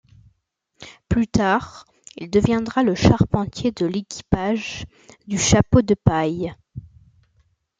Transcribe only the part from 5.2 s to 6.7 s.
du chapeau de paille.